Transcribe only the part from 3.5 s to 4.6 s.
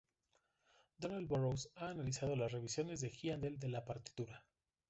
de la partitura.